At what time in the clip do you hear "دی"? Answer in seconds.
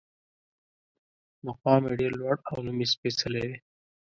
3.49-3.55